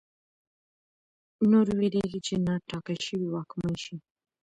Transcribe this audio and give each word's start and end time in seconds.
نور 1.51 1.67
وېرېږي 1.77 2.19
چې 2.27 2.33
نا 2.45 2.55
ټاکل 2.69 2.97
شوی 3.07 3.27
واکمن 3.29 3.73
شي. 3.83 3.95